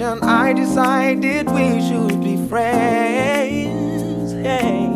conversation, 0.00 0.28
I 0.28 0.52
decided 0.52 1.50
we 1.50 1.80
should 1.86 2.22
be 2.22 2.36
friends. 2.48 4.32
Hey. 4.32 4.88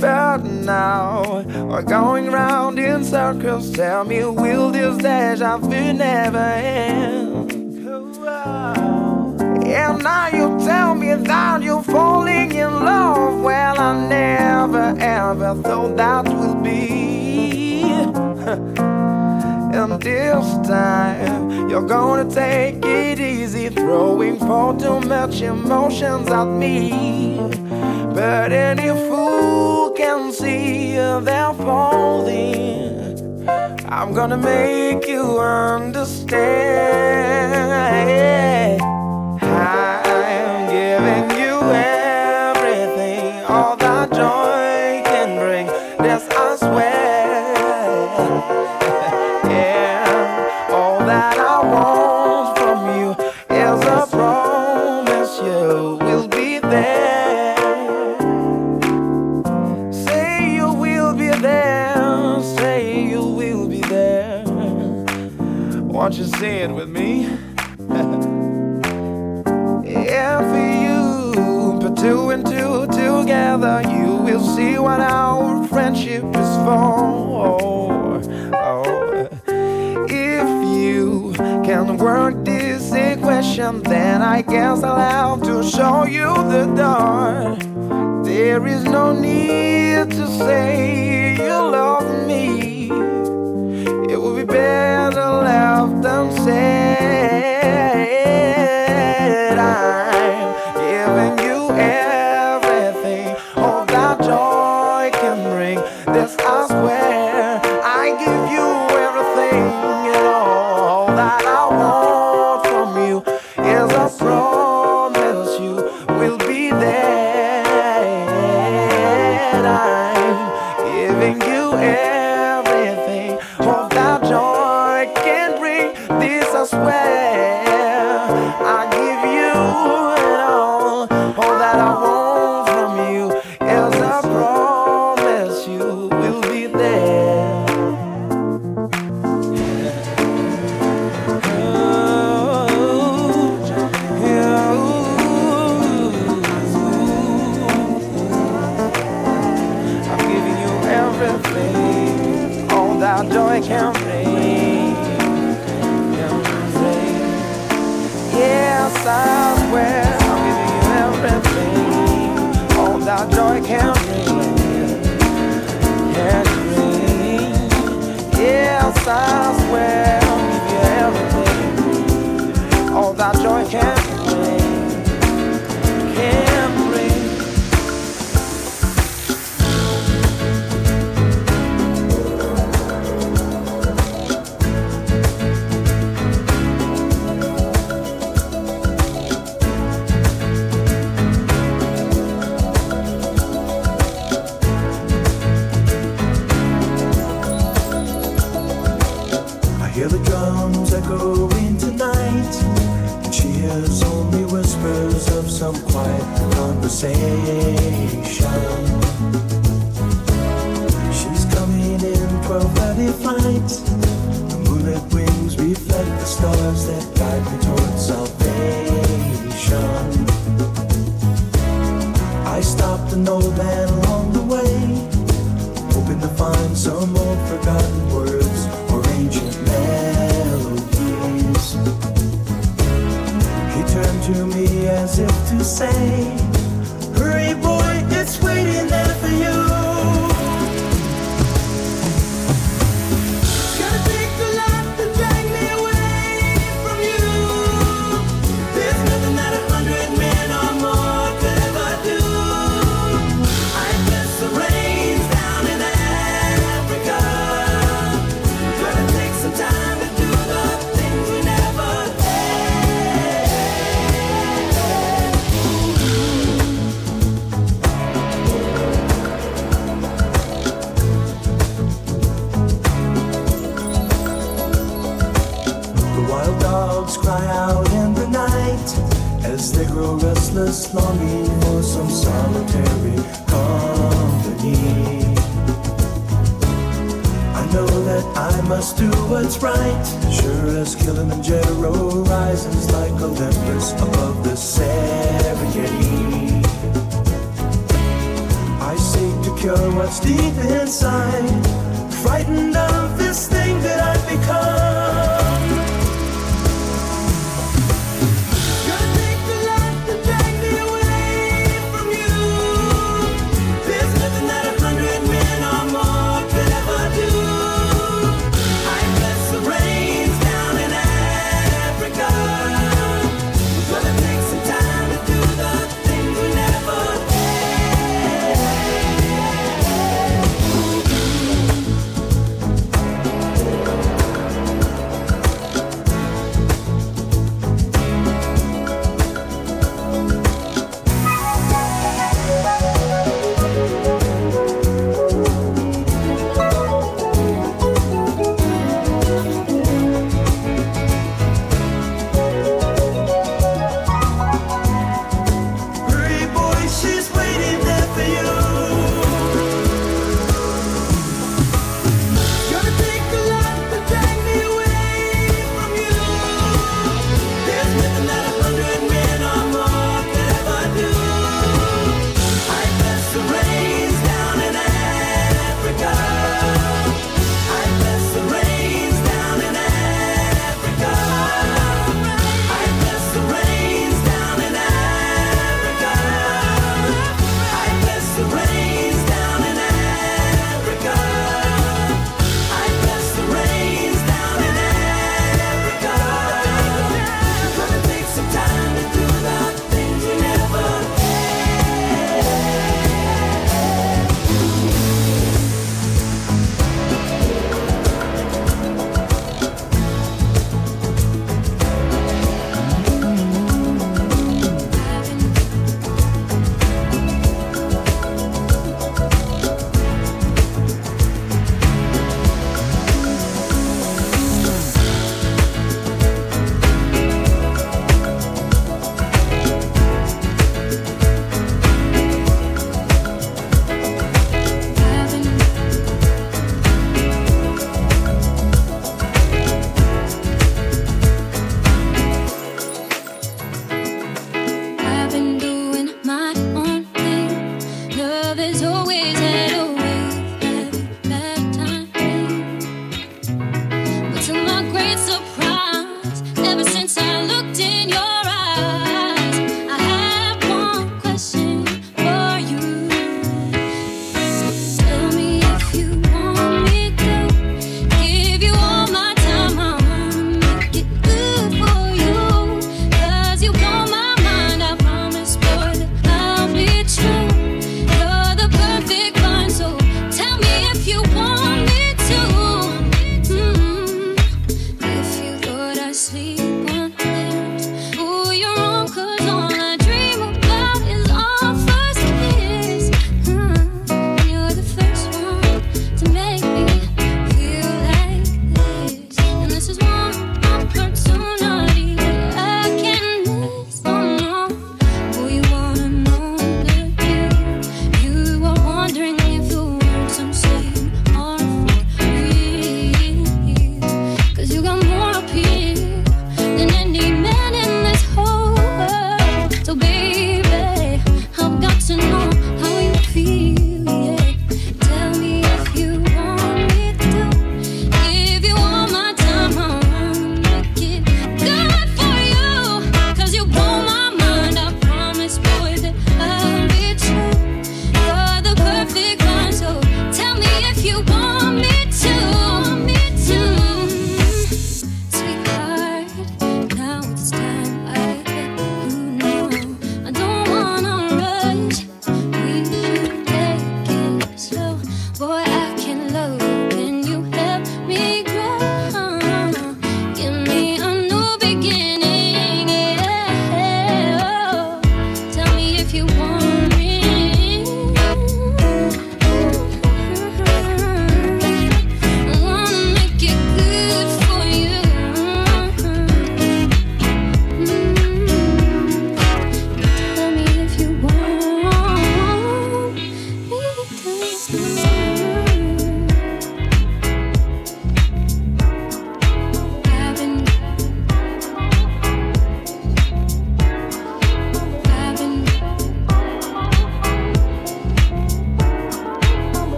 But 0.00 0.38
now 0.44 1.42
we're 1.68 1.82
going 1.82 2.30
round 2.30 2.78
in 2.78 3.04
circles. 3.04 3.72
Tell 3.72 4.04
me, 4.04 4.24
will 4.24 4.70
this 4.70 4.96
deja 4.98 5.58
vu 5.58 5.92
never 5.92 6.38
end? 6.38 7.52
And 9.66 10.02
now 10.02 10.28
you 10.28 10.58
tell 10.64 10.94
me 10.94 11.14
that 11.14 11.62
you're 11.62 11.82
falling 11.82 12.52
in 12.52 12.72
love. 12.84 13.42
Well, 13.42 13.80
I 13.80 14.08
never 14.08 14.94
ever 15.00 15.54
thought 15.62 15.96
that 15.96 16.33
this 20.04 20.68
time 20.68 21.70
you're 21.70 21.88
gonna 21.88 22.28
take 22.30 22.84
it 22.84 23.18
easy, 23.18 23.70
throwing 23.70 24.38
far 24.38 24.78
too 24.78 25.00
much 25.00 25.40
emotions 25.40 26.28
at 26.28 26.44
me. 26.44 27.38
But 28.12 28.52
any 28.52 28.88
fool 29.08 29.92
can 29.92 30.30
see 30.30 30.96
they're 30.96 31.54
falling. 31.54 33.48
I'm 33.88 34.12
gonna 34.12 34.36
make 34.36 35.08
you 35.08 35.38
understand. 35.40 37.23
show 85.76 86.04
you 86.06 86.32
the 86.54 86.66
door. 86.76 87.56
There 88.24 88.64
is 88.66 88.84
no 88.84 89.12
need 89.12 90.08
to 90.12 90.26
say 90.28 91.03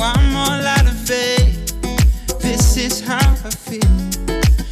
I'm 0.00 0.36
all 0.36 0.66
out 0.76 0.86
of 0.86 0.96
faith. 0.96 1.80
This 2.40 2.76
is 2.76 3.00
how 3.00 3.30
I 3.44 3.50
feel. 3.50 3.96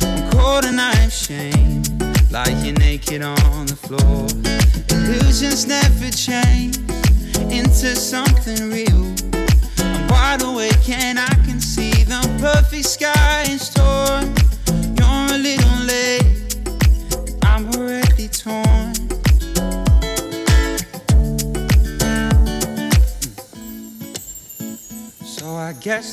I'm 0.02 0.31
cold 0.31 0.64
and 0.64 0.81
I'm 0.81 1.09
ashamed. 1.09 1.88
Lying 2.31 2.75
naked 2.75 3.23
on 3.23 3.66
the 3.66 3.76
floor. 3.76 4.26
Illusions 4.90 5.66
never 5.66 6.11
change 6.11 6.78
into 7.50 7.95
something 7.97 8.71
real. 8.71 8.94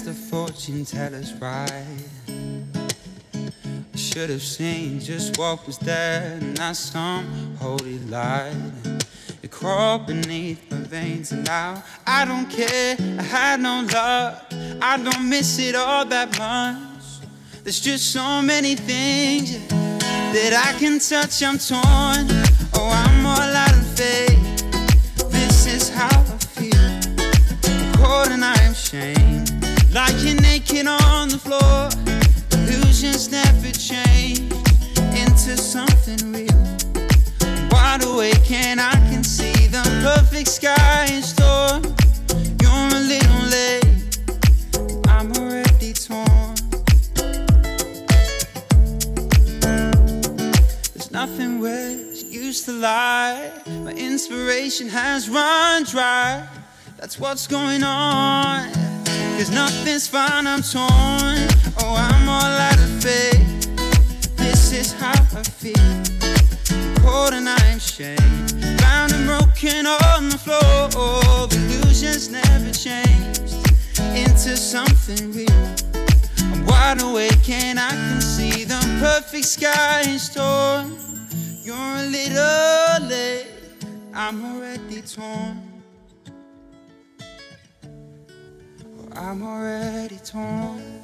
I 0.02 0.04
the 0.04 0.14
fortune 0.14 0.84
teller's 0.84 1.32
right. 1.36 1.86
I 2.28 3.98
should 3.98 4.32
have 4.32 4.42
seen 4.42 5.00
just 5.00 5.38
what 5.38 5.68
was 5.68 5.78
there, 5.78 6.40
not 6.58 6.76
some 6.76 7.56
holy 7.60 8.00
light. 8.00 8.56
It 9.44 9.52
crawled 9.52 10.08
beneath 10.08 10.72
my 10.72 10.78
veins, 10.78 11.32
and 11.32 11.46
now 11.46 11.84
I 12.08 12.26
don't 12.26 12.50
care. 12.50 12.96
I 13.00 13.22
had 13.22 13.60
no 13.60 13.86
luck, 13.94 14.52
I 14.82 14.98
don't 14.98 15.30
miss 15.30 15.60
it 15.60 15.76
all 15.76 16.06
that 16.06 16.36
much. 16.40 17.28
There's 17.64 17.80
just 17.80 18.12
so 18.12 18.42
many 18.42 18.74
things 18.74 19.68
that 19.70 20.54
I 20.66 20.80
can 20.80 20.98
touch. 20.98 21.44
I'm 21.44 21.60
torn. 21.60 22.26
Oh, 22.74 22.90
I'm 22.90 23.26
all 23.26 23.40
out 23.40 23.74
of 23.74 23.86
faith. 23.96 24.72
This 25.30 25.68
is 25.68 25.90
how 25.90 26.08
I 26.08 26.38
feel. 26.58 28.04
Cold 28.04 28.30
and 28.30 28.44
I'm 28.44 28.72
ashamed. 28.72 29.41
Lying 29.94 30.38
naked 30.38 30.88
on 30.88 31.28
the 31.28 31.38
floor, 31.38 31.90
illusions 32.70 33.30
never 33.30 33.72
change 33.72 34.40
into 35.14 35.58
something 35.58 36.32
real. 36.32 36.48
Wide 37.72 38.02
awake 38.06 38.50
and 38.52 38.80
I 38.80 38.94
can 39.10 39.22
see 39.22 39.68
the 39.68 39.84
perfect 40.02 40.48
sky 40.48 41.08
in 41.12 41.22
store. 41.22 41.82
You're 42.62 42.88
a 42.88 43.04
little 43.14 43.44
late, 43.52 44.20
I'm 45.10 45.30
already 45.34 45.92
torn. 45.92 46.56
There's 50.94 51.12
nothing 51.12 51.60
where 51.60 51.92
used 51.92 52.64
to 52.66 52.72
lie. 52.72 53.52
My 53.84 53.92
inspiration 53.92 54.88
has 54.88 55.30
run 55.30 55.84
dry. 55.84 56.48
That's 56.96 57.20
what's 57.20 57.46
going 57.46 57.84
on. 57.84 58.91
Cause 59.42 59.50
nothing's 59.50 60.08
fine, 60.08 60.46
I'm 60.46 60.62
torn. 60.62 61.48
Oh, 61.80 61.96
I'm 61.98 62.30
all 62.30 62.44
out 62.44 62.78
of 62.78 63.02
faith. 63.02 63.76
This 64.38 64.72
is 64.72 64.94
how 64.94 65.20
I 65.36 65.42
feel. 65.42 65.74
Cold 67.02 67.34
and 67.34 67.50
I'm 67.50 67.78
ashamed. 67.78 68.62
Bound 68.80 69.14
and 69.14 69.26
broken 69.26 69.88
on 69.88 70.30
the 70.30 70.38
floor. 70.38 71.48
Illusions 71.52 72.30
never 72.30 72.70
changed 72.70 73.56
into 74.16 74.56
something 74.56 75.34
real. 75.34 75.76
I'm 76.54 76.64
wide 76.68 77.02
awake 77.02 77.50
and 77.50 77.80
I 77.80 77.90
can 77.90 78.22
see 78.22 78.64
the 78.64 78.78
perfect 79.00 79.46
sky 79.46 80.04
in 80.08 80.20
store. 80.20 80.86
You're 81.64 81.76
a 81.76 82.06
little 82.06 83.08
late, 83.10 83.48
I'm 84.14 84.46
already 84.46 85.02
torn. 85.02 85.71
I'm 89.16 89.44
already 89.44 90.18
torn. 90.18 91.01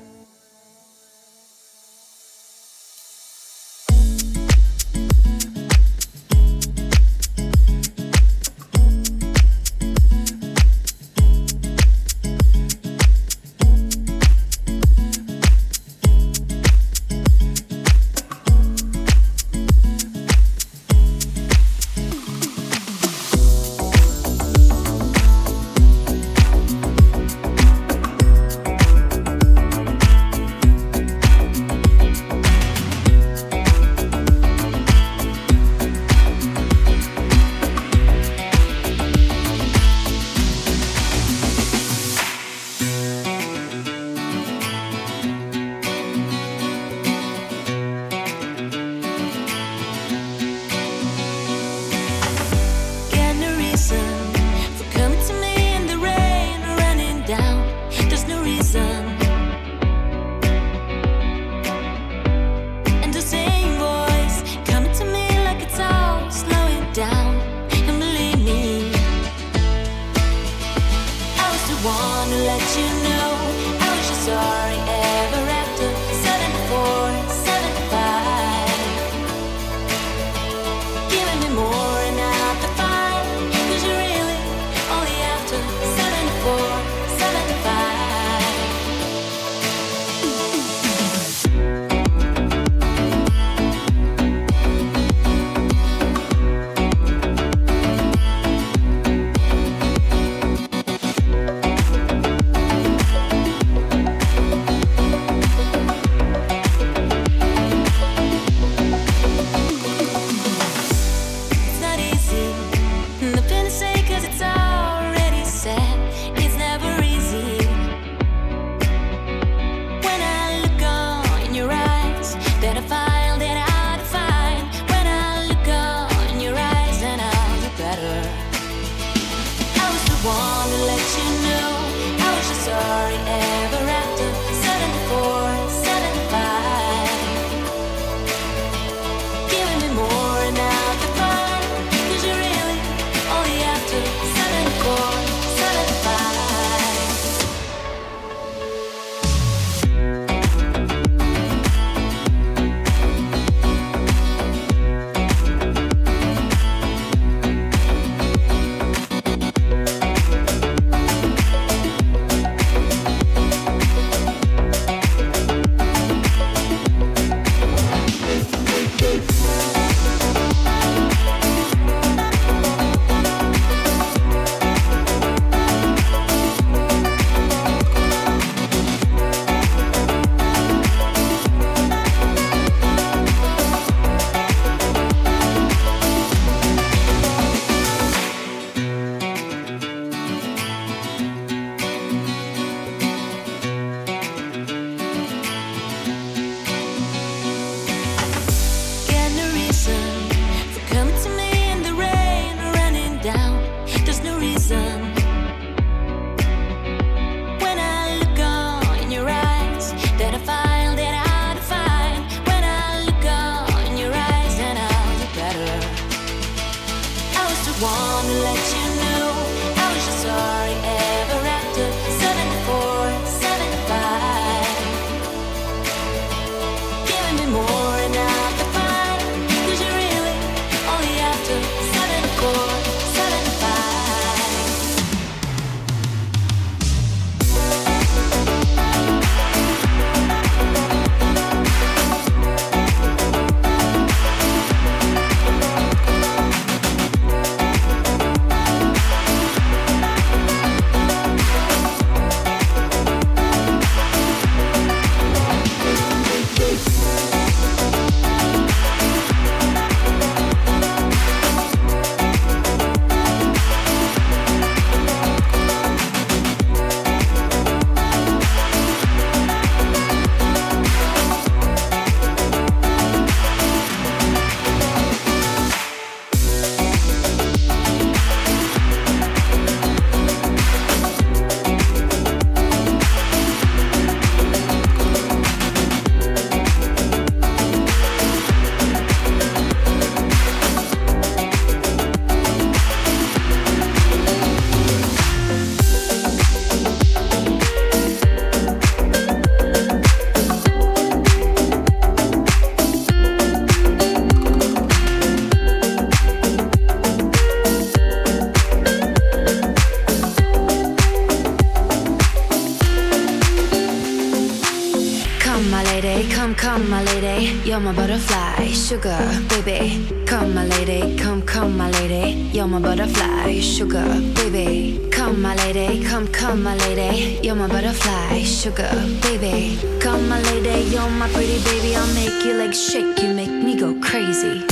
You're 317.77 317.85
my 317.85 317.93
butterfly, 317.93 318.69
sugar, 318.69 319.19
baby. 319.49 320.25
Come, 320.25 320.55
my 320.55 320.65
lady, 320.65 321.15
come, 321.15 321.43
come, 321.43 321.77
my 321.77 321.91
lady. 321.91 322.49
You're 322.51 322.65
my 322.65 322.79
butterfly, 322.79 323.59
sugar, 323.59 324.19
baby. 324.33 325.07
Come, 325.11 325.43
my 325.43 325.53
lady, 325.57 326.03
come, 326.03 326.27
come, 326.29 326.63
my 326.63 326.75
lady. 326.75 327.39
You're 327.43 327.53
my 327.53 327.67
butterfly, 327.67 328.41
sugar, 328.41 328.89
baby. 329.21 329.77
Come, 329.99 330.27
my 330.27 330.41
lady, 330.41 330.89
you're 330.89 331.07
my 331.07 331.29
pretty 331.29 331.63
baby. 331.65 331.95
I'll 331.95 332.13
make 332.15 332.43
you 332.43 332.53
legs 332.53 332.81
shake, 332.83 333.21
you 333.21 333.31
make 333.35 333.51
me 333.51 333.79
go 333.79 333.93
crazy. 334.01 334.65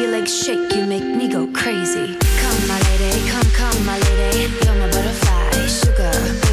your 0.00 0.10
legs 0.12 0.34
shake, 0.34 0.74
you 0.74 0.86
make 0.86 1.04
me 1.04 1.28
go 1.28 1.46
crazy. 1.48 2.16
Come, 2.40 2.68
my 2.68 2.80
lady, 2.80 3.28
come, 3.28 3.50
come, 3.52 3.84
my 3.84 3.98
lady. 3.98 4.52
You're 4.64 4.74
my 4.76 4.90
butterfly, 4.90 5.66
sugar. 5.66 6.49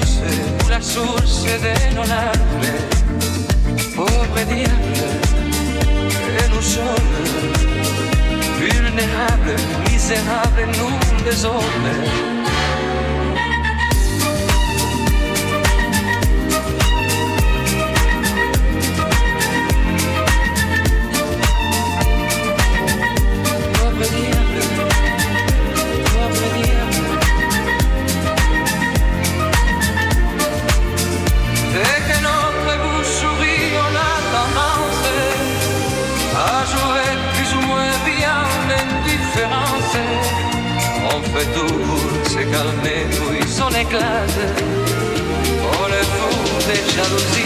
sorse, 0.00 0.64
una 0.64 0.80
sorse 0.80 1.58
de 1.58 1.74
non 1.94 2.10
arde, 2.10 2.72
povere 3.94 4.44
diable, 4.46 5.08
en 6.44 6.52
un 6.52 6.62
sol, 6.62 7.02
vulnerable, 8.58 9.54
miserable 9.90 10.62
in 10.62 10.80
un 10.80 11.24
desordine. 11.24 12.41
mes 43.82 43.88
glaces, 43.88 44.38
oh 45.62 45.86
le 45.88 46.02
des 46.66 46.80
jalousies. 46.94 47.41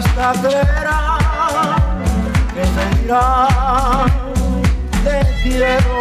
gastadera 0.00 0.98
que 2.54 2.64
se 2.64 3.04
irá, 3.04 3.48
te 5.04 5.16
quiero. 5.42 6.00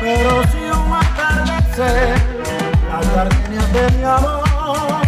Pero 0.00 0.30
si 0.50 0.58
un 0.58 0.92
atardecer, 0.92 2.18
la 2.88 3.00
gardenia 3.14 3.64
de 3.74 3.84
mi 3.96 4.04
amor 4.04 5.02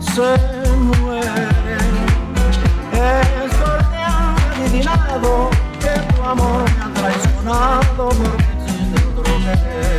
se 0.00 0.30
muere, 0.76 1.78
es 2.92 3.54
cordial 3.56 4.36
adivinado 4.54 5.50
que 5.80 5.94
tu 6.12 6.22
amor 6.22 6.64
me 6.76 6.84
ha 6.84 6.88
traicionado 6.94 8.08
porque 8.08 8.48
existe 8.58 8.96
otro 9.08 9.24
que 9.24 9.95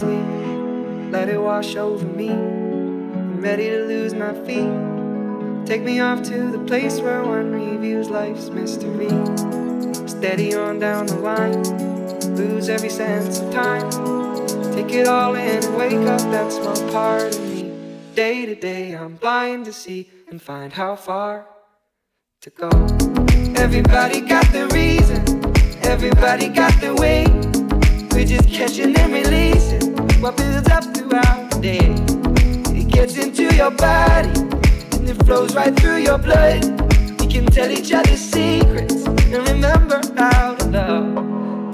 sleep. 0.00 1.12
Let 1.12 1.28
it 1.28 1.38
wash 1.38 1.76
over 1.76 2.06
me. 2.06 2.30
I'm 2.30 3.42
ready 3.42 3.68
to 3.68 3.84
lose 3.84 4.14
my 4.14 4.32
feet. 4.46 4.72
Take 5.66 5.82
me 5.82 6.00
off 6.00 6.22
to 6.22 6.50
the 6.50 6.62
place 6.66 7.00
where 7.00 7.22
one 7.22 7.52
reviews 7.52 8.08
life's 8.08 8.48
mystery. 8.48 9.10
Steady 10.08 10.54
on 10.54 10.78
down 10.78 11.04
the 11.06 11.16
line, 11.16 11.62
lose 12.34 12.70
every 12.70 12.88
sense 12.88 13.40
of 13.40 13.52
time. 13.52 13.86
Take 14.74 14.92
it 15.00 15.06
all 15.06 15.34
in 15.34 15.64
and 15.64 15.76
wake 15.76 16.06
up 16.14 16.22
that 16.34 16.50
small 16.50 16.80
part 16.90 17.34
of 17.34 17.42
me. 17.52 17.70
Day 18.14 18.46
to 18.46 18.54
day, 18.54 18.92
I'm 18.92 19.16
blind 19.16 19.66
to 19.66 19.72
see 19.72 20.10
and 20.30 20.40
find 20.40 20.72
how 20.72 20.96
far 20.96 21.46
to 22.40 22.50
go. 22.50 22.70
Everybody 23.64 24.22
got 24.22 24.46
the 24.50 24.66
reason, 24.72 25.20
everybody 25.84 26.48
got 26.48 26.74
the 26.80 26.94
way. 26.94 27.26
We're 28.12 28.26
just 28.26 28.48
catching 28.48 28.96
and 28.96 29.12
releasing 29.12 29.29
what 30.20 30.36
builds 30.36 30.68
up 30.68 30.84
throughout 30.94 31.50
the 31.50 31.58
day. 31.60 31.94
It 32.78 32.88
gets 32.88 33.16
into 33.16 33.54
your 33.56 33.70
body 33.70 34.28
and 34.96 35.08
it 35.08 35.22
flows 35.24 35.54
right 35.54 35.74
through 35.74 35.98
your 35.98 36.18
blood. 36.18 36.62
We 37.20 37.26
can 37.26 37.46
tell 37.46 37.70
each 37.70 37.92
other 37.92 38.16
secrets 38.16 39.06
and 39.06 39.48
remember 39.48 40.00
how 40.16 40.54
to 40.56 40.66
love. 40.66 41.14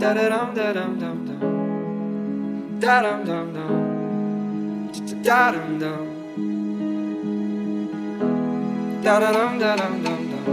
Da 0.01 0.15
da 0.15 0.29
dum 0.29 0.55
da 0.55 0.73
dum 0.73 0.99
dum 1.01 1.27
dum. 1.27 1.41
Da 2.79 3.03
dum 3.03 3.25
dum 3.25 3.53
dum. 3.55 3.73
Da 5.23 5.51
dum 5.53 5.79
dum. 5.81 6.07
Da 9.03 9.19
da 9.19 9.33
dum 9.33 9.59
da 9.59 9.77
dum 9.77 10.03
dum 10.05 10.31
dum. 10.31 10.45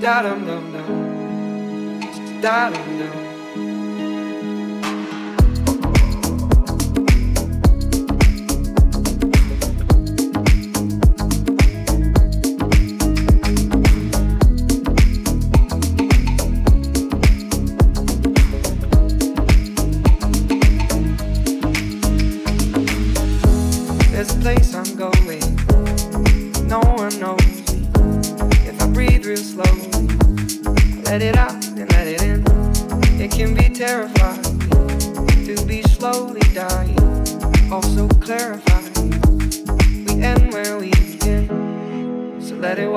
Da 0.00 0.22
dum 0.22 0.46
dum 0.46 0.72
dum. 0.72 2.40
Da 2.40 2.70
dum 2.70 2.98
dum. 2.98 3.31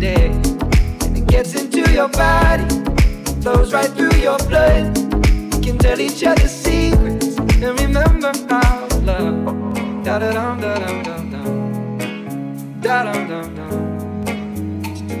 day. 0.00 0.32
And 1.04 1.16
it 1.16 1.26
gets 1.26 1.54
into 1.54 1.92
your 1.92 2.08
body, 2.08 2.64
flows 3.42 3.72
right 3.72 3.90
through 3.90 4.16
your 4.18 4.38
blood. 4.48 4.96
We 5.52 5.60
can 5.60 5.76
tell 5.78 6.00
each 6.00 6.24
other 6.24 6.48
secrets 6.48 7.36
and 7.36 7.78
remember 7.80 8.32
to 8.32 8.98
love. 9.04 9.44
Da 10.02 10.18
da 10.18 10.32
dum 10.32 10.60
da 10.60 10.74
dum 10.78 11.02
dum 11.02 11.30
dum. 11.30 12.80
Da 12.80 13.02
dum 13.04 13.28
dum 13.28 13.54
dum. 13.54 13.72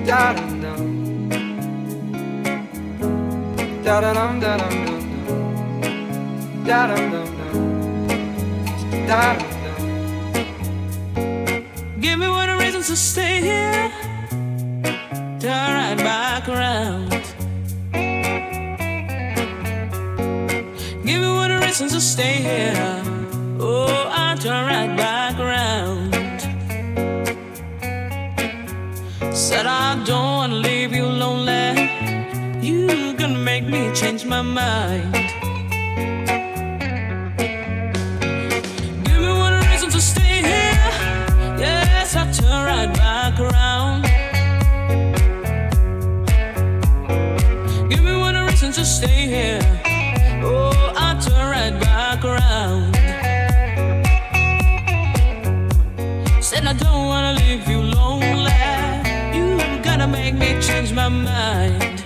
Da 0.06 0.32
dum 0.32 0.60
dum. 0.62 0.82
Da 3.84 4.00
da 4.00 4.12
dum 4.14 4.40
da 4.40 4.56
dum 4.56 4.76
dum 4.86 5.02
dum. 5.26 5.42
Da 6.64 6.86
dum 6.86 7.10
dum 7.12 7.28
dum. 7.38 7.56
Da 9.06 9.20
dum 9.38 9.52
dum. 9.62 9.82
Give 12.00 12.18
me 12.18 12.28
one 12.28 12.50
reason 12.58 12.82
to 12.82 12.96
stay 12.96 13.40
here 13.42 13.99
turn 15.40 15.72
right 15.72 15.96
back 15.96 16.48
around. 16.48 17.10
Give 21.04 21.20
me 21.22 21.32
one 21.32 21.50
reason 21.60 21.88
to 21.88 22.00
stay 22.00 22.34
here. 22.42 23.02
Oh, 23.58 24.10
I'll 24.10 24.36
turn 24.36 24.66
right 24.66 24.94
back 24.96 25.38
around. 25.38 26.12
Said 29.34 29.64
I 29.64 30.02
don't 30.04 30.32
wanna 30.38 30.56
leave 30.56 30.92
you 30.92 31.06
lonely. 31.06 31.88
You 32.60 33.14
can 33.14 33.42
make 33.42 33.64
me 33.64 33.90
change 33.94 34.26
my 34.26 34.42
mind. 34.42 35.29
stay 49.00 49.26
here. 49.26 49.60
Oh, 50.44 50.92
I 50.94 51.08
turn 51.24 51.46
right 51.56 51.76
back 51.80 52.22
around. 52.22 52.94
Said 56.42 56.66
I 56.66 56.74
don't 56.74 57.06
wanna 57.12 57.32
leave 57.40 57.66
you 57.66 57.80
lonely. 57.80 58.60
You 59.36 59.46
gotta 59.82 60.06
make 60.06 60.34
me 60.34 60.60
change 60.60 60.92
my 60.92 61.08
mind. 61.08 61.99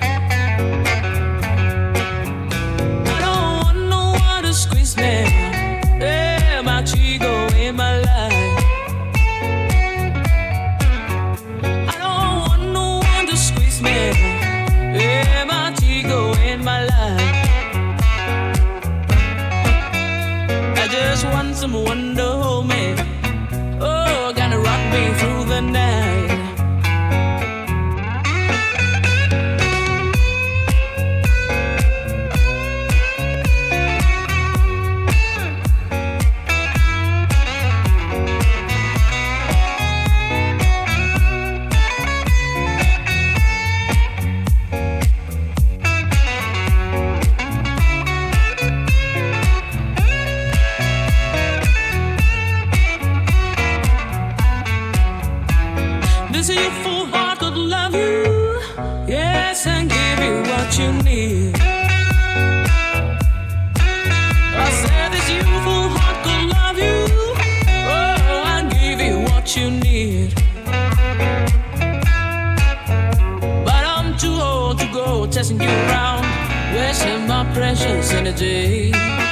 my 77.35 77.53
precious 77.53 78.12
energy. 78.12 79.24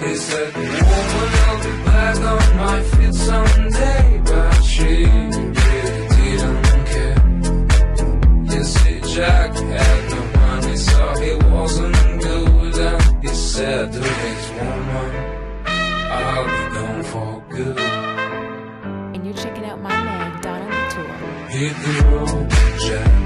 They 0.00 0.14
said 0.14 0.54
the 0.54 0.60
woman 0.60 1.30
will 1.44 1.60
be 1.62 1.84
back 1.84 2.16
on 2.16 2.56
my 2.56 2.82
feet 2.82 3.14
someday, 3.14 4.20
but 4.24 4.62
she 4.62 5.04
really 5.04 6.08
didn't 6.16 6.86
care. 6.92 7.20
You 8.54 8.64
see, 8.64 9.00
Jack 9.14 9.52
had 9.52 10.10
no 10.10 10.40
money, 10.40 10.76
so 10.76 11.14
he 11.20 11.34
wasn't 11.52 12.22
good. 12.22 12.76
And 12.78 13.22
he 13.22 13.28
said 13.28 13.92
to 13.92 14.02
his 14.02 14.50
woman, 14.58 15.10
I'll 15.66 16.44
be 16.44 16.74
gone 16.74 17.02
for 17.02 17.44
good. 17.50 17.78
And 19.14 19.26
you're 19.26 19.34
checking 19.34 19.66
out 19.66 19.82
my 19.82 19.90
man, 19.90 20.40
Donald 20.40 21.50
Hit 21.50 21.76
the 21.76 22.04
road, 22.08 22.50
Jack. 22.80 23.19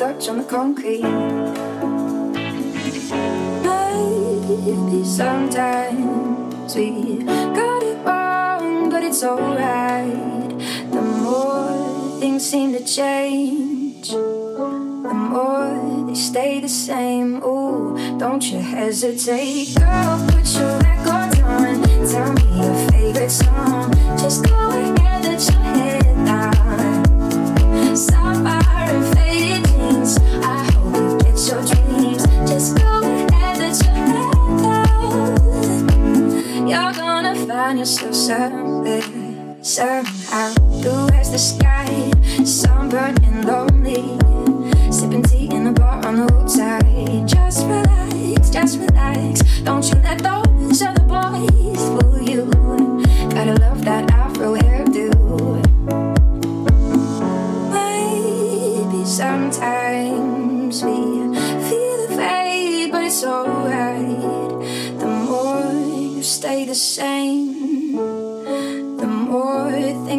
Dutch 0.00 0.30
on 0.30 0.38
the 0.38 0.44
concrete. 0.44 1.02
Maybe 3.68 5.04
sometimes 5.04 6.74
we 6.74 7.22
got 7.22 7.82
it 7.82 7.98
wrong, 8.06 8.88
but 8.88 9.02
it's 9.02 9.22
alright. 9.22 10.58
The 10.90 11.02
more 11.02 12.18
things 12.18 12.48
seem 12.48 12.72
to 12.72 12.82
change 12.82 14.08
the 14.08 15.14
more 15.32 16.06
they 16.06 16.14
stay 16.14 16.60
the 16.60 16.68
same. 16.68 17.44
Ooh, 17.44 18.16
don't 18.16 18.42
you 18.50 18.58
hesitate, 18.58 19.74
girl. 19.76 20.26
Put 20.30 20.46
your 20.56 20.78
record 20.78 21.40
on. 21.44 21.82
Tell 22.08 22.32
me 22.32 22.46
your 22.56 22.74
favorite 22.88 23.30
song. 23.30 23.92
Just 24.16 24.44
go 24.46 24.70
ahead, 24.70 25.24
let 25.24 25.42
your 25.50 25.60
head 25.60 26.24
down. 26.24 27.04
Sapphire 27.94 28.59
find 37.70 37.78
yourself 37.78 38.12
somewhere, 38.12 39.00
somehow. 39.62 40.52
Blue 40.82 41.06
as 41.10 41.30
the 41.30 41.38
sky, 41.38 42.10
sunburned 42.44 43.22
and 43.22 43.44
lonely. 43.44 44.02
Sipping 44.90 45.22
tea 45.22 45.48
in 45.54 45.62
the 45.62 45.72
bar 45.72 46.04
on 46.04 46.16
the 46.16 46.26
roadside. 46.32 47.28
Just 47.28 47.64
relax, 47.66 48.50
just 48.50 48.76
relax. 48.76 49.42
Don't 49.62 49.84
you 49.88 49.94
let 50.02 50.18
those 50.18 50.82
other 50.82 51.04
boys 51.14 51.82
fool 51.92 52.20
you. 52.20 52.50
Gotta 53.34 53.54
love 53.60 53.84
that 53.84 54.10
afro 54.10 54.19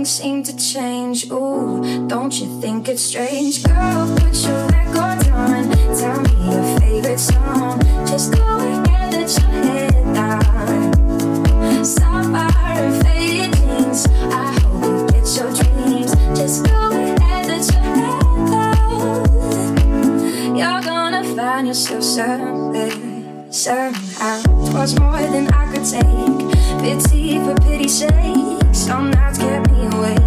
things 0.02 0.10
seem 0.10 0.42
to 0.42 0.56
change. 0.58 1.30
Ooh, 1.32 2.08
don't 2.08 2.34
you 2.40 2.60
think 2.60 2.88
it's 2.88 3.04
strange? 3.04 3.64
Girl, 3.64 4.16
put 4.18 4.34
your 4.46 4.68
record 4.70 5.28
on. 5.30 5.70
Tell 5.96 6.22
me 6.22 6.32
your 6.52 6.80
favorite 6.80 7.20
song. 7.20 7.80
Just 8.08 8.34
go 8.34 8.42
ahead, 8.42 9.14
let 9.14 9.30
your 9.38 9.52
head 9.66 10.16
down. 10.16 11.86
Sapphire 11.86 12.84
and 12.84 13.04
faded 13.04 13.54
jeans. 13.54 14.08
I 14.08 14.60
hope 14.62 14.84
you 14.84 15.08
get 15.14 15.28
your 15.38 15.52
dreams. 15.54 16.12
Just 16.36 16.66
go 16.66 16.78
ahead, 16.90 17.46
let 17.48 17.64
your 17.72 17.86
head 18.00 18.36
down. 18.56 19.22
You're 20.58 20.82
gonna 20.82 21.24
find 21.36 21.68
yourself 21.68 22.04
somewhere, 22.04 22.92
somehow. 23.52 24.42
was 24.74 24.98
more 25.00 25.20
than 25.20 25.48
I 25.50 25.66
could 25.72 25.86
take. 25.86 26.52
Pity 26.82 27.40
for 27.40 27.56
pity's 27.62 28.00
sake. 28.00 28.64
Some 28.74 29.12
nights 29.12 29.38
kept 29.38 29.70
me 29.72 29.86
awake. 29.88 30.20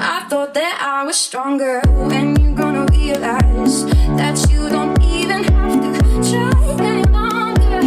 I 0.00 0.26
thought 0.28 0.54
that 0.54 0.78
I 0.82 1.04
was 1.04 1.16
stronger. 1.16 1.80
When 1.86 2.36
you 2.40 2.54
gonna 2.54 2.86
realize 2.90 3.84
that 4.18 4.36
you 4.50 4.68
don't 4.68 5.00
even 5.02 5.44
have 5.44 5.80
to 5.80 6.30
try 6.30 6.86
any 6.86 7.04
longer. 7.04 7.80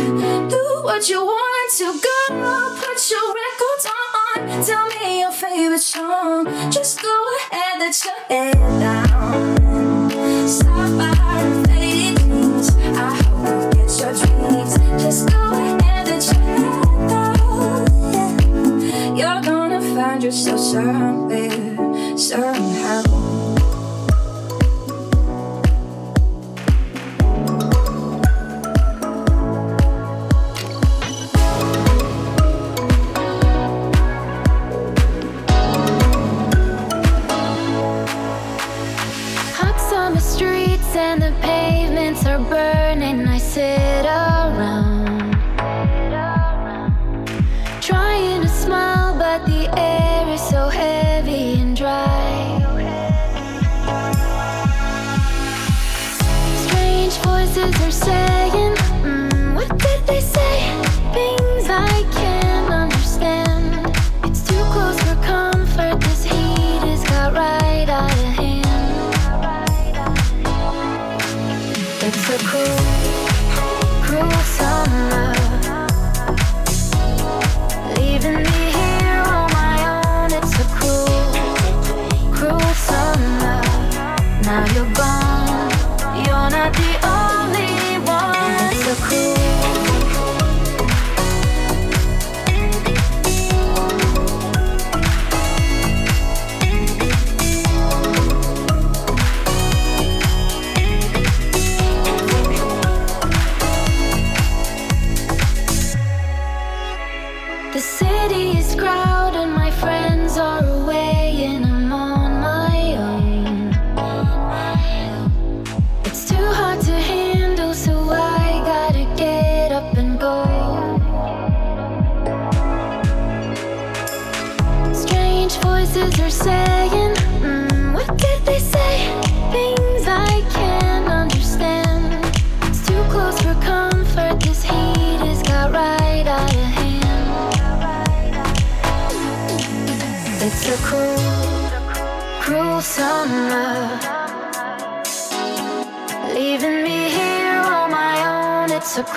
Do 0.49 0.63
what 0.84 1.09
you 1.09 1.22
want 1.26 1.72
to 1.80 1.88
go. 2.07 2.76
Put 2.80 3.11
your 3.11 3.28
records 3.43 3.86
on. 3.99 4.65
Tell 4.65 4.88
me 4.88 5.19
your 5.19 5.32
favorite 5.32 5.80
song. 5.80 6.45
Just 6.72 7.01
go 7.01 7.26
ahead, 7.51 7.80
let 7.80 8.05
your 8.05 8.19
head 8.30 8.80
down. 8.80 9.61
time. 10.59 11.01
find 20.22 20.24
yourself 20.24 20.59
somewhere, 20.59 22.17
somehow. 22.17 23.01
Hot 39.57 39.80
summer 39.80 40.19
streets 40.19 40.95
and 40.95 41.22
the 41.22 41.34
pavements 41.41 42.26
are 42.26 42.39
burning. 42.39 43.28
I 43.28 43.38
sit. 43.38 43.91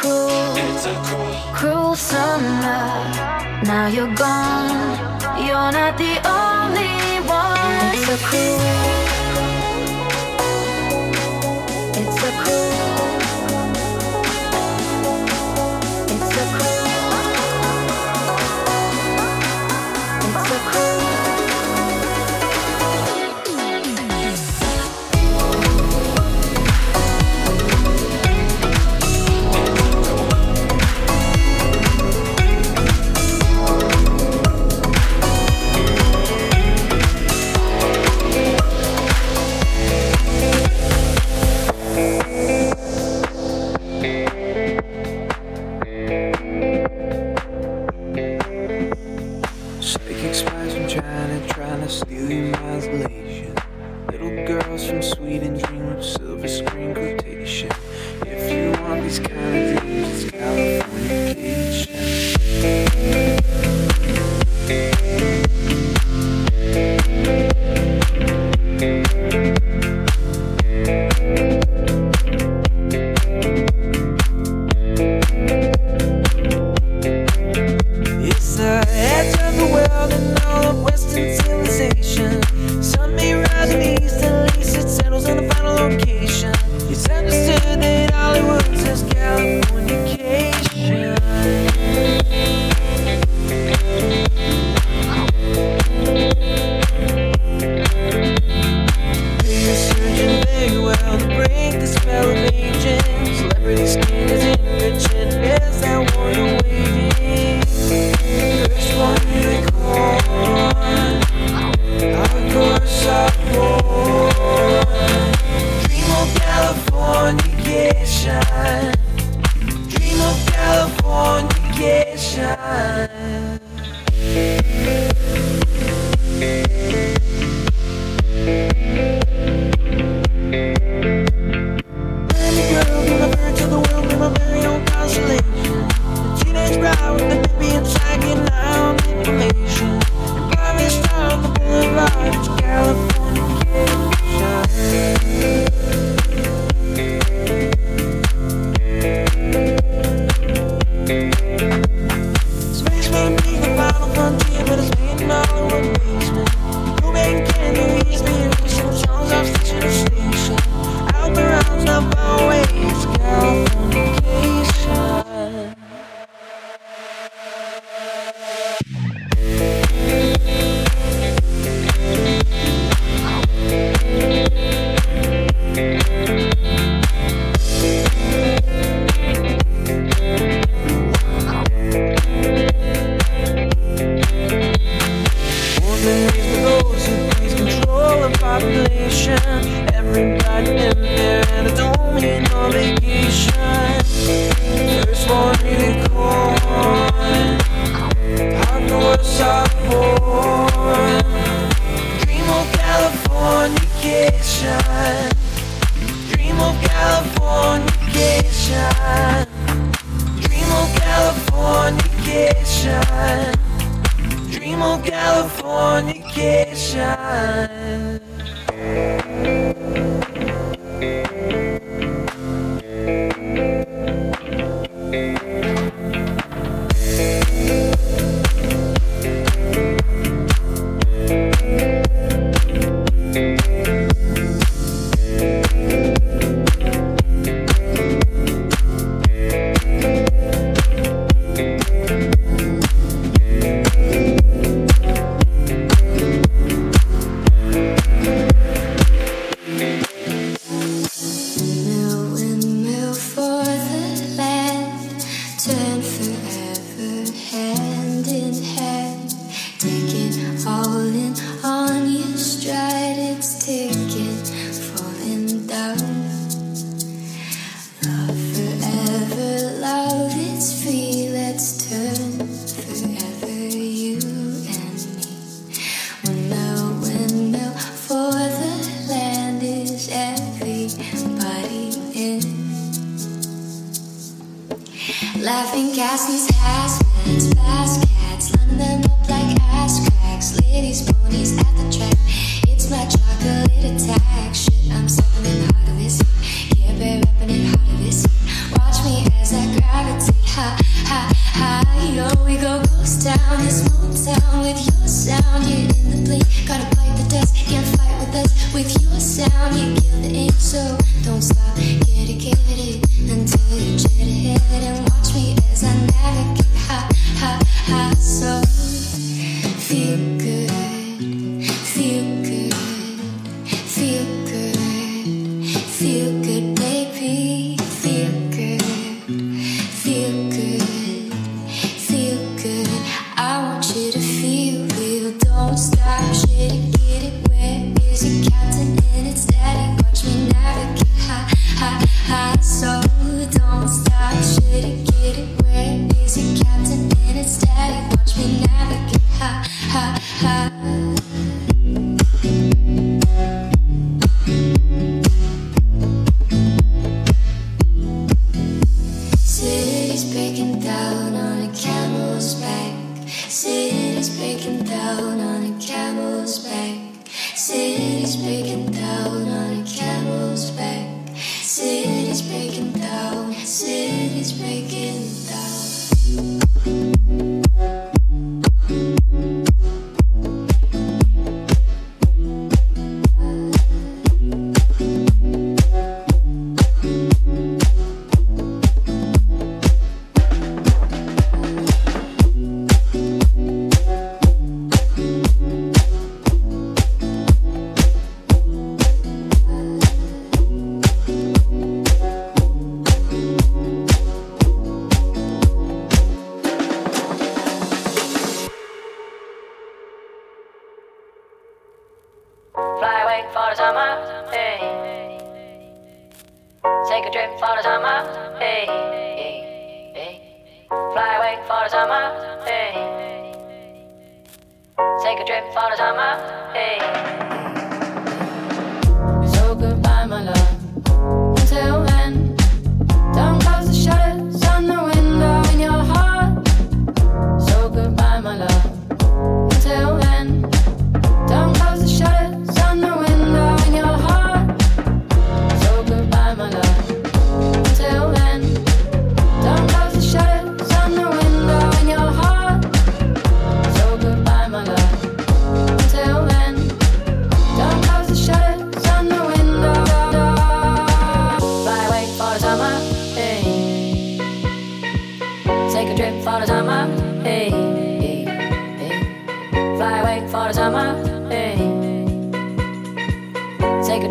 cruel, 0.04 0.56
it's 0.56 0.86
a 0.86 0.94
cruel, 1.02 1.34
cruel 1.54 1.94
summer. 1.96 2.76
Now 3.64 3.86
you're 3.86 4.14
gone, 4.14 4.98
you're 5.46 5.72
not 5.72 5.96
the 5.96 6.14
only 6.28 7.26
one. 7.26 7.94
It's 7.94 8.08
a 8.08 8.18
cruel. 8.26 9.03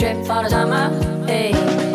Take 0.03 0.11
a 0.11 0.15
trip 0.15 0.27
for 0.27 0.43
the 0.43 0.49
summer, 0.49 1.25
hey. 1.27 1.92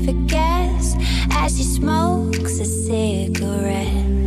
never 0.00 0.12
guess 0.26 0.96
as 1.30 1.56
he 1.56 1.62
smokes 1.62 2.58
a 2.58 2.64
cigarette. 2.64 4.23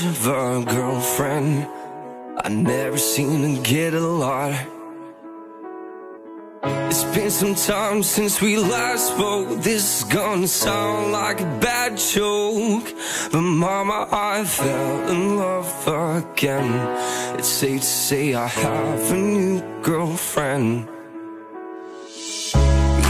of 0.00 0.26
a 0.26 0.64
girlfriend. 0.64 1.66
I 2.44 2.48
never 2.48 2.98
seem 2.98 3.56
to 3.56 3.62
get 3.62 3.94
a 3.94 4.00
lot. 4.00 4.54
It's 6.62 7.04
been 7.04 7.30
some 7.30 7.54
time 7.54 8.02
since 8.02 8.40
we 8.40 8.58
last 8.58 9.14
spoke. 9.14 9.62
This 9.62 9.98
is 9.98 10.04
gonna 10.04 10.46
sound 10.46 11.12
like 11.12 11.40
a 11.40 11.58
bad 11.60 11.96
joke. 11.96 12.92
But 13.32 13.40
mama, 13.40 14.08
I 14.12 14.44
fell 14.44 15.08
in 15.08 15.36
love 15.36 15.88
again. 15.88 16.70
It's 17.38 17.48
safe 17.48 17.80
to 17.80 17.86
say 17.86 18.34
I 18.34 18.46
have 18.46 19.10
a 19.10 19.16
new 19.16 19.62
girlfriend. 19.82 20.88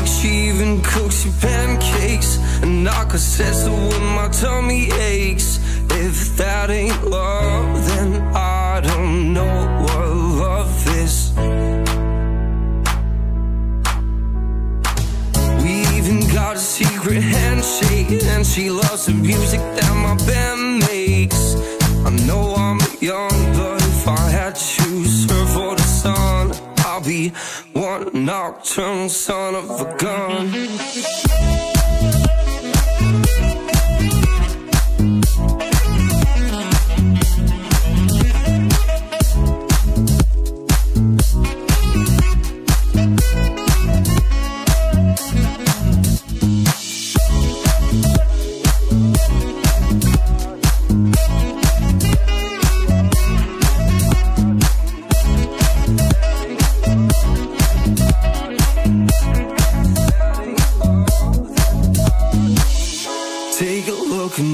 She 0.07 0.29
even 0.49 0.81
cooks 0.83 1.27
pancakes, 1.41 2.39
and 2.63 2.89
I 2.89 3.05
could 3.05 3.21
settle 3.21 3.77
when 3.77 4.05
my 4.17 4.29
tummy 4.29 4.91
aches. 4.93 5.59
If 5.91 6.37
that 6.37 6.71
ain't 6.71 7.05
love, 7.05 7.87
then 7.89 8.23
I 8.35 8.81
don't 8.81 9.33
know 9.33 9.55
what 9.83 10.09
love 10.45 10.87
is. 11.03 11.33
We 15.63 15.73
even 15.97 16.27
got 16.33 16.57
a 16.57 16.59
secret 16.59 17.23
handshake, 17.23 18.23
and 18.25 18.47
she 18.47 18.71
loves 18.71 19.07
the 19.07 19.15
music 19.15 19.61
that 19.61 19.95
my 19.95 20.17
band 20.27 20.81
makes. 20.87 21.57
I 22.07 22.11
know 22.27 22.55
I'm 22.55 22.81
young, 23.01 23.37
but 23.55 23.83
if 23.83 24.09
I 24.09 24.31
had 24.31 24.55
to 24.55 24.65
choose 24.65 25.29
her 25.31 25.47
for 25.47 25.75
the 25.77 25.83
sun, 25.83 26.53
I'll 26.79 27.03
be 27.03 27.33
one 27.73 28.25
nocturnal 28.25 29.09
son 29.09 29.55
of 29.55 29.81
a 29.81 29.97
gun. 29.97 30.69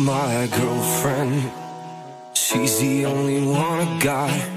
My 0.04 0.46
girlfriend. 0.48 1.50
She's 2.34 2.78
the 2.78 3.06
only 3.06 3.40
one 3.46 3.80
I 3.80 3.98
got. 4.00 4.50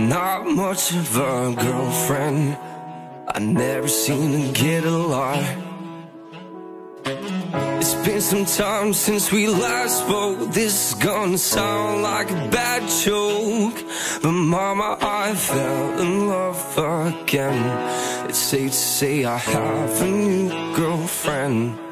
Not 0.00 0.46
much 0.46 0.92
of 0.92 1.16
a 1.16 1.54
girlfriend. 1.54 2.58
I 3.28 3.38
never 3.38 3.86
seen 3.86 4.32
her 4.40 4.52
get 4.52 4.84
a 4.84 4.90
lot. 4.90 5.44
It's 7.80 7.94
been 8.04 8.20
some 8.20 8.46
time 8.46 8.92
since 8.92 9.30
we 9.30 9.46
last 9.46 9.98
spoke. 10.04 10.52
This 10.52 10.74
is 10.88 10.94
gonna 10.94 11.38
sound 11.38 12.02
like 12.02 12.30
a 12.32 12.48
bad 12.50 12.82
joke. 13.04 13.78
But 14.22 14.32
mama, 14.32 14.98
I 15.00 15.34
fell 15.36 16.00
in 16.00 16.28
love 16.28 16.78
again. 16.78 18.28
It's 18.28 18.38
safe 18.38 18.72
to 18.72 18.76
say 18.76 19.24
I 19.24 19.38
have 19.38 20.02
a 20.02 20.06
new 20.08 20.74
girlfriend. 20.74 21.83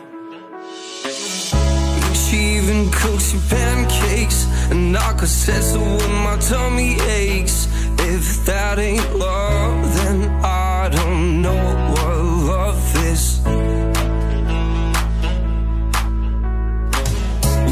Cooks 3.02 3.32
you 3.32 3.40
pancakes. 3.48 4.46
And 4.70 4.96
I 4.96 5.12
could 5.18 5.28
settle 5.28 5.96
when 5.98 6.14
my 6.28 6.36
tummy 6.38 6.94
aches. 7.24 7.66
If 8.14 8.46
that 8.46 8.78
ain't 8.78 9.08
love, 9.16 9.94
then 9.96 10.18
I 10.44 10.88
don't 10.88 11.42
know 11.42 11.62
what 11.92 12.16
love 12.52 12.96
is. 13.12 13.24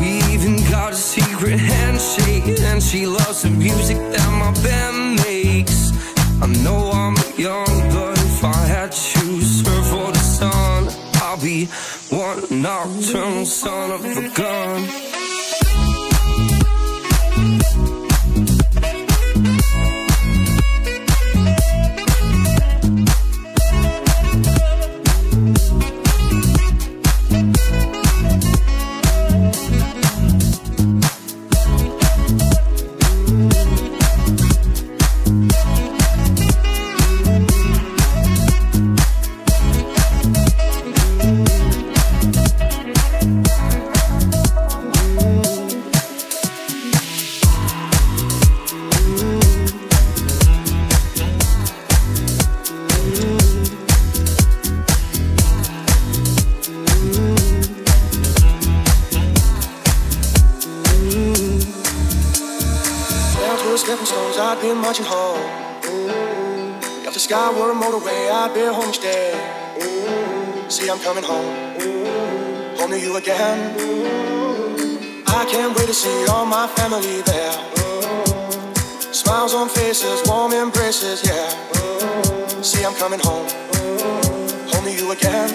We 0.00 0.10
even 0.34 0.56
got 0.70 0.92
a 0.92 1.00
secret 1.14 1.58
handshake. 1.58 2.46
And 2.68 2.82
she 2.82 3.06
loves 3.06 3.42
the 3.42 3.50
music 3.50 3.98
that 4.14 4.30
my 4.42 4.52
band 4.64 5.16
makes. 5.24 5.78
I 6.42 6.46
know 6.64 6.90
I'm 7.02 7.16
young, 7.38 7.74
but 7.94 8.18
if 8.18 8.44
I 8.44 8.60
had 8.74 8.92
to 8.92 9.00
choose 9.12 9.66
her 9.66 9.82
for 9.90 10.12
the 10.12 10.24
sun 10.38 11.10
I'll 11.30 11.40
be 11.40 11.66
one 12.08 12.62
nocturnal 12.62 13.46
son 13.46 13.92
of 13.92 14.04
a 14.04 14.28
gun. 14.30 15.09
My 76.60 76.66
family 76.76 77.22
there. 77.22 77.52
Smiles 79.14 79.54
on 79.54 79.70
faces, 79.70 80.20
warm 80.26 80.52
embraces, 80.52 81.24
yeah. 81.24 81.48
See, 82.60 82.84
I'm 82.84 82.94
coming 82.96 83.20
home, 83.20 83.48
home 84.68 84.84
to 84.84 84.92
you 84.92 85.10
again. 85.10 85.48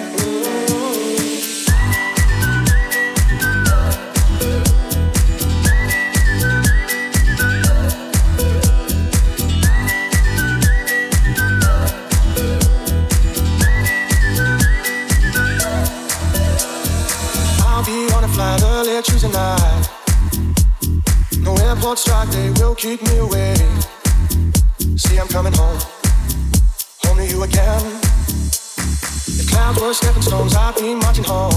I'll 17.62 17.84
be 17.84 18.12
on 18.12 18.24
a 18.24 18.28
flight 18.28 18.60
early 18.64 19.00
Tuesday 19.02 19.30
night. 19.30 19.85
Airport 21.86 21.98
strike, 22.00 22.28
they 22.30 22.50
will 22.58 22.74
keep 22.74 23.00
me 23.00 23.18
away. 23.18 23.54
See, 24.96 25.18
I'm 25.20 25.28
coming 25.28 25.52
home, 25.52 25.78
home 27.04 27.16
to 27.18 27.24
you 27.24 27.44
again. 27.44 27.80
If 29.38 29.48
clouds 29.48 29.80
were 29.80 29.94
stepping 29.94 30.22
stones, 30.22 30.56
I'd 30.56 30.74
be 30.74 30.96
marching 30.96 31.22
home. 31.22 31.54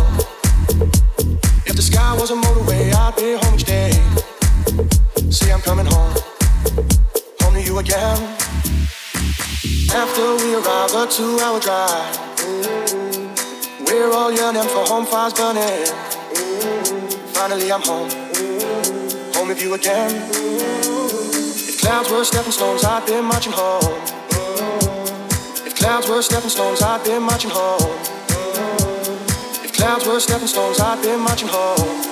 If 1.66 1.76
the 1.76 1.82
sky 1.82 2.14
was 2.14 2.30
a 2.30 2.36
motorway, 2.36 2.94
I'd 2.94 3.16
be 3.16 3.38
home 3.42 3.56
each 3.56 3.64
day. 3.64 3.90
See, 5.32 5.52
I'm 5.52 5.62
coming 5.62 5.88
home, 5.88 6.14
home 7.42 7.56
to 7.56 7.62
you 7.64 7.80
again. 7.80 8.20
After 9.90 10.36
we 10.46 10.54
arrive, 10.54 10.94
a 10.94 11.08
two-hour 11.10 11.60
drive. 11.60 12.16
We're 13.84 14.12
all 14.14 14.32
yearning 14.32 14.70
for 14.70 14.86
home 14.86 15.08
fires 15.08 15.34
burning. 15.34 15.88
Finally, 17.34 17.72
I'm 17.72 17.82
home, 17.82 18.12
with 19.50 19.64
you 19.64 19.74
again. 19.74 20.12
If 20.32 21.82
clouds 21.82 22.12
were 22.12 22.24
stepping 22.24 22.52
stones, 22.52 22.84
I'd 22.84 23.04
be 23.08 23.20
marching 23.20 23.52
home. 23.52 23.98
If 25.66 25.76
clouds 25.76 26.08
were 26.08 26.22
stepping 26.22 26.52
stones, 26.52 26.84
I'd 26.84 27.04
be 27.04 27.18
marching 27.18 27.50
home. 27.50 27.82
If 29.66 29.74
clouds 29.74 30.06
were 30.06 30.20
stepping 30.20 30.48
stones, 30.48 30.80
I'd 30.80 31.02
be 31.02 31.18
marching 31.18 31.48
home. 31.48 32.09